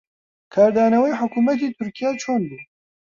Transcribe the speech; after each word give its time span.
کاردانەوەی 0.53 1.17
حکوومەتی 1.21 1.73
تورکیا 1.75 2.09
چۆن 2.21 2.39
بوو؟ 2.49 2.61